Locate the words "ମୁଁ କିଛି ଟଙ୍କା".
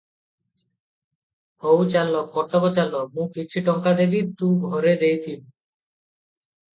3.17-3.93